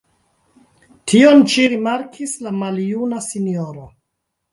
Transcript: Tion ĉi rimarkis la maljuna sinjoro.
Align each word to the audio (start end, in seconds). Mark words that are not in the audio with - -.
Tion 1.11 1.43
ĉi 1.51 1.65
rimarkis 1.73 2.33
la 2.45 2.53
maljuna 2.63 3.21
sinjoro. 3.27 3.85